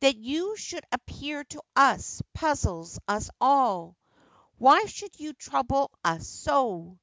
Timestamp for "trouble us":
5.34-6.26